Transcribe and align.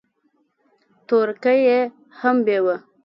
تورکى 1.07 1.55
يې 1.65 1.79
هم 2.19 2.35
بېوه. 2.45 2.75